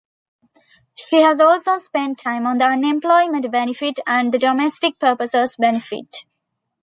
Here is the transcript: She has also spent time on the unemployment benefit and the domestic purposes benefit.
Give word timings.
She 0.95 1.21
has 1.21 1.39
also 1.39 1.77
spent 1.77 2.17
time 2.17 2.47
on 2.47 2.57
the 2.57 2.65
unemployment 2.65 3.51
benefit 3.51 3.99
and 4.07 4.33
the 4.33 4.39
domestic 4.39 4.97
purposes 4.97 5.55
benefit. 5.57 6.25